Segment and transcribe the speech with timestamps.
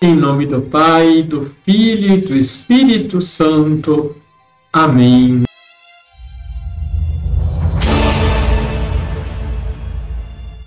[0.00, 4.14] Em nome do Pai, do Filho e do Espírito Santo.
[4.72, 5.42] Amém.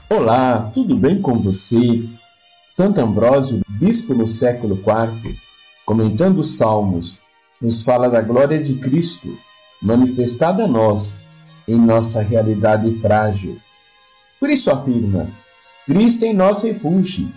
[0.10, 2.10] Olá, tudo bem com você?
[2.76, 5.38] Santo Ambrósio, bispo no século IV,
[5.86, 7.22] comentando os Salmos,
[7.62, 9.30] nos fala da glória de Cristo,
[9.82, 11.22] manifestada a nós,
[11.66, 13.58] em nossa realidade frágil.
[14.42, 15.30] Por isso afirma:
[15.86, 17.32] Cristo em nosso refúgio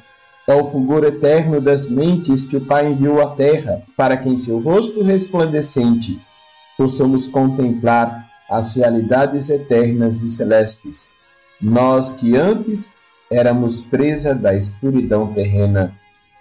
[0.46, 4.36] é o fulgor eterno das mentes que o Pai enviou à terra, para que em
[4.36, 6.20] seu rosto resplandecente
[6.76, 11.12] possamos contemplar as realidades eternas e celestes.
[11.60, 12.92] Nós que antes
[13.30, 15.94] éramos presa da escuridão terrena.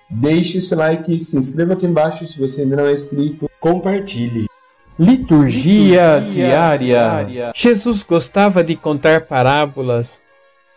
[0.09, 4.47] Deixe seu like, se inscreva aqui embaixo se você ainda não é inscrito, compartilhe.
[4.99, 6.77] Liturgia, Liturgia diária.
[6.77, 7.51] diária.
[7.55, 10.21] Jesus gostava de contar parábolas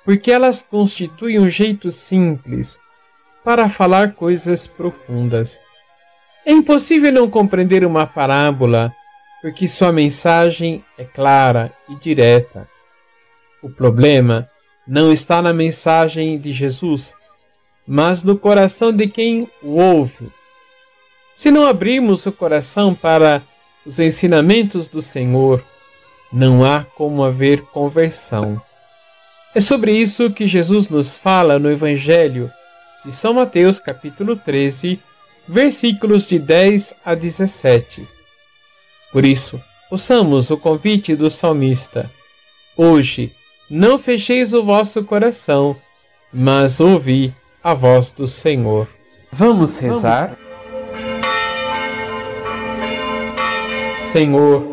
[0.06, 2.78] porque elas constituem um jeito simples
[3.46, 5.62] para falar coisas profundas.
[6.44, 8.92] É impossível não compreender uma parábola,
[9.40, 12.68] porque sua mensagem é clara e direta.
[13.62, 14.50] O problema
[14.84, 17.14] não está na mensagem de Jesus,
[17.86, 20.28] mas no coração de quem o ouve.
[21.32, 23.44] Se não abrirmos o coração para
[23.86, 25.64] os ensinamentos do Senhor,
[26.32, 28.60] não há como haver conversão.
[29.54, 32.50] É sobre isso que Jesus nos fala no Evangelho
[33.06, 35.00] de São Mateus, capítulo 13,
[35.46, 38.04] versículos de 10 a 17.
[39.12, 42.10] Por isso, ouçamos o convite do salmista.
[42.76, 43.32] Hoje,
[43.70, 45.76] não fecheis o vosso coração,
[46.32, 48.88] mas ouvi a voz do Senhor.
[49.30, 50.36] Vamos rezar?
[54.10, 54.66] Senhor,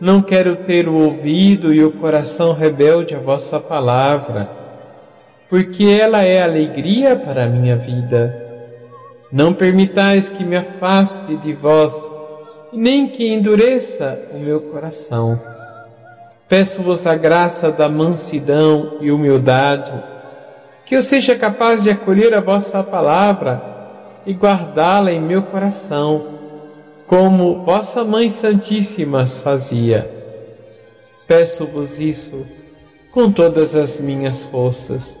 [0.00, 4.59] não quero ter o ouvido e o coração rebelde à vossa palavra
[5.50, 8.46] porque ela é alegria para a minha vida.
[9.32, 12.10] Não permitais que me afaste de vós,
[12.72, 15.38] nem que endureça o meu coração.
[16.48, 19.92] Peço-vos a graça da mansidão e humildade,
[20.86, 23.60] que eu seja capaz de acolher a vossa palavra
[24.24, 26.38] e guardá-la em meu coração,
[27.08, 30.08] como vossa Mãe Santíssima fazia.
[31.26, 32.46] Peço-vos isso
[33.10, 35.20] com todas as minhas forças